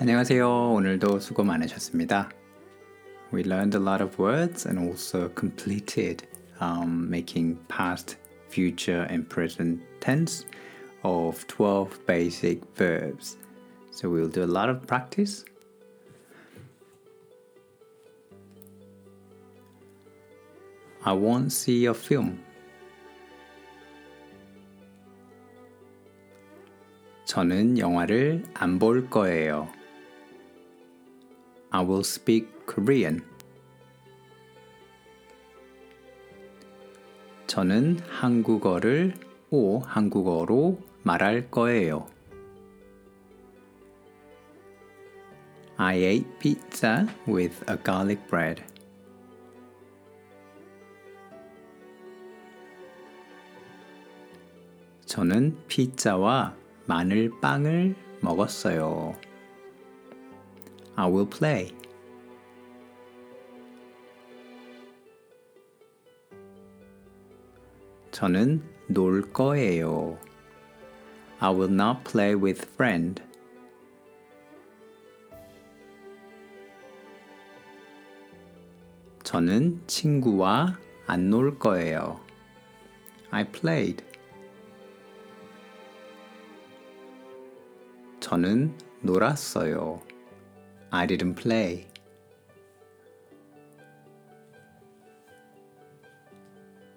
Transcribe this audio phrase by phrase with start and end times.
[0.00, 0.72] 안녕하세요.
[0.72, 2.30] 오늘도 수고 많으셨습니다.
[3.32, 6.26] We learned a lot of words and also completed
[6.60, 8.16] um, making past,
[8.48, 10.46] future, and present tense
[11.02, 13.38] of 12 basic verbs.
[13.90, 15.44] So we'll do a lot of practice.
[21.04, 22.38] I won't see a film.
[27.26, 29.68] 저는 영화를 안 볼 거예요.
[31.79, 33.21] I will speak Korean.
[37.47, 39.13] 저는 한국어를
[39.49, 42.05] 오 한국어로 말할 거예요.
[45.77, 48.61] I ate pizza with a garlic bread.
[55.05, 56.57] 저는 피자와
[56.87, 59.28] 마늘빵을 먹었어요.
[60.99, 61.71] I will play.
[68.11, 70.19] 저는 놀 거예요.
[71.39, 73.23] I will not play with friend.
[79.23, 82.19] 저는 친구와 안 놀 거예요.
[83.31, 84.03] I played.
[88.19, 90.08] 저는 놀았어요.
[90.91, 91.87] I didn't play.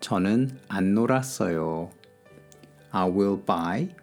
[0.00, 1.90] 저는 안 놀았어요.
[2.90, 3.94] I will buy.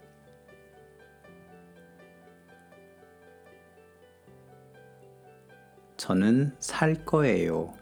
[5.97, 7.73] 저는 살 거예요.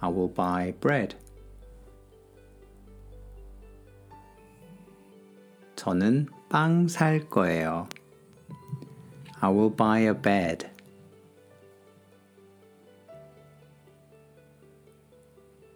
[0.00, 1.16] I will buy bread.
[5.76, 7.88] 저는 빵 살 거예요.
[9.42, 10.68] I will buy a bed.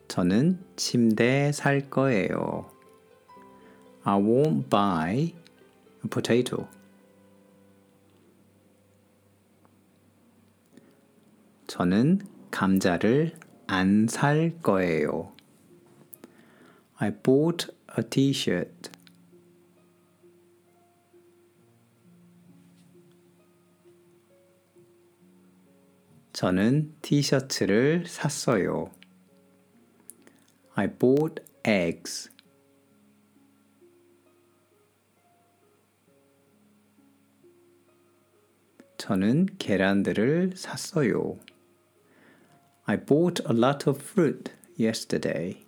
[0.09, 2.71] 저는 침대 살 거예요.
[4.05, 5.33] I won't buy
[6.05, 6.69] a potato.
[11.67, 12.21] 저는
[12.51, 13.33] 감자를
[13.67, 15.33] 안 살 거예요.
[16.99, 18.94] I bought a t-shirt.
[26.35, 28.91] 저는 티셔츠를 샀어요.
[30.75, 32.29] I bought eggs.
[38.99, 41.39] 저는 계란들을 샀어요.
[42.87, 45.65] I bought a lot of fruit yesterday.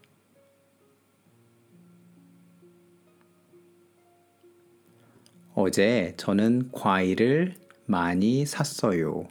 [5.55, 7.55] 어제 저는 과일을
[7.87, 9.29] 많이 샀어요.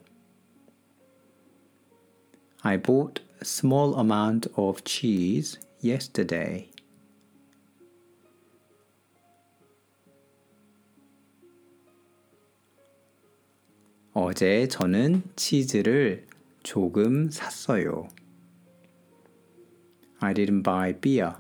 [2.68, 6.72] I bought a small amount of cheese yesterday.
[14.14, 16.26] 어제 저는 치즈를
[16.64, 18.08] 조금 샀어요.
[20.20, 21.34] I didn't buy beer.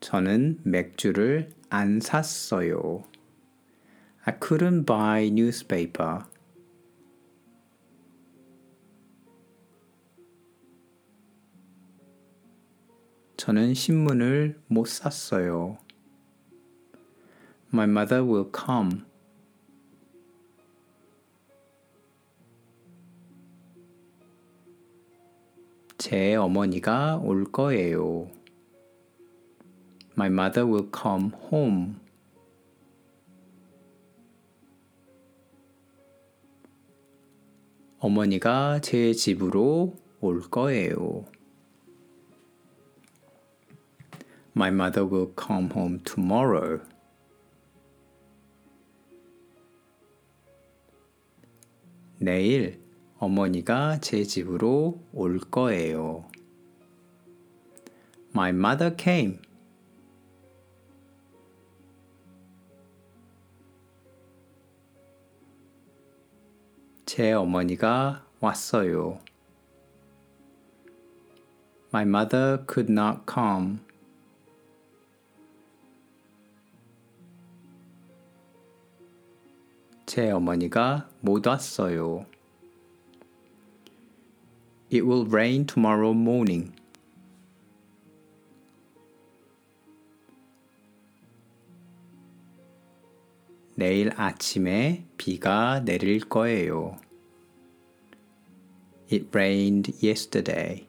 [0.00, 3.04] 저는 맥주를 안 샀어요.
[4.26, 6.24] I couldn't buy newspaper.
[13.36, 15.76] 저는 신문을 못 샀어요.
[17.72, 19.04] My mother will come.
[25.98, 28.30] 제 어머니가 올 거예요.
[30.16, 32.03] My mother will come home.
[38.04, 41.24] 어머니가 제 집으로 올 거예요.
[44.54, 46.82] My mother will come home tomorrow.
[52.18, 52.78] 내일
[53.16, 56.28] 어머니가 제 집으로 올 거예요.
[58.36, 59.38] My mother came.
[67.14, 69.20] 제 어머니가 왔어요.
[71.92, 73.78] My mother could not come.
[80.06, 82.26] 제 어머니가 못 왔어요.
[84.92, 86.72] It will rain tomorrow morning.
[93.76, 97.03] 내일 아침에 비가 내릴 거예요.
[99.14, 100.88] It rained yesterday.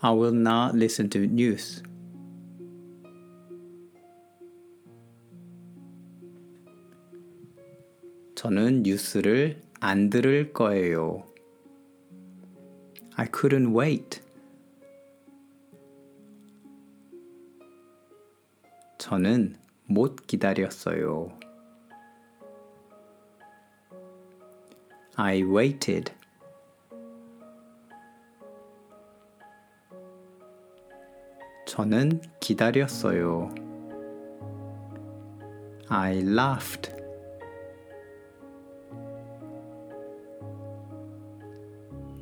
[0.00, 1.82] I will not listen to news.
[8.36, 11.26] 저는 뉴스를 안 들을 거예요.
[13.16, 14.22] I couldn't wait.
[19.02, 19.56] 저는
[19.86, 21.36] 못 기다렸어요.
[25.16, 26.12] I waited.
[31.66, 33.52] 저는 기다렸어요.
[35.88, 36.94] I laughed.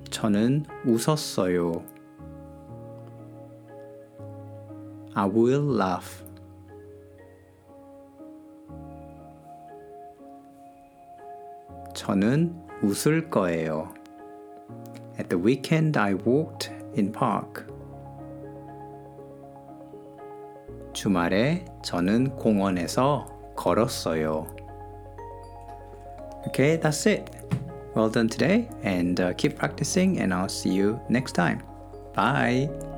[0.08, 1.84] 저는 웃었어요.
[5.14, 6.29] I will laugh.
[12.00, 13.92] 저는 웃을 거예요.
[15.18, 17.66] At the weekend I walked in park.
[20.94, 24.46] 주말에 저는 공원에서 걸었어요.
[26.48, 27.30] Okay, that's it.
[27.94, 31.60] Well done today and uh, keep practicing and I'll see you next time.
[32.14, 32.89] Bye.